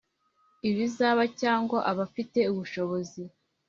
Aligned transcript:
ibizaba, 0.69 1.23
cyangwa 1.41 1.77
abafite 1.91 2.39
ubushobozi, 2.51 3.21